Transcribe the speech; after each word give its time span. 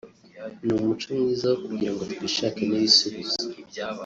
ni 0.63 0.71
umuco 0.77 1.05
mwiza 1.19 1.45
wo 1.51 1.57
kugira 1.65 1.91
ngo 1.93 2.03
twishakemo 2.11 2.75
ibisubizo 2.81 3.43